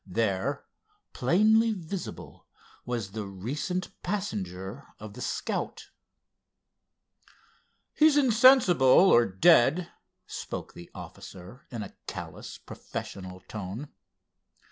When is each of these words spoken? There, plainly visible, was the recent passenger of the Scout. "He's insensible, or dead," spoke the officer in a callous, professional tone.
There, 0.03 0.65
plainly 1.13 1.73
visible, 1.73 2.47
was 2.87 3.11
the 3.11 3.27
recent 3.27 3.89
passenger 4.01 4.87
of 4.97 5.13
the 5.13 5.21
Scout. 5.21 5.91
"He's 7.93 8.17
insensible, 8.17 9.11
or 9.11 9.27
dead," 9.27 9.91
spoke 10.25 10.73
the 10.73 10.89
officer 10.95 11.67
in 11.69 11.83
a 11.83 11.93
callous, 12.07 12.57
professional 12.57 13.41
tone. 13.41 13.89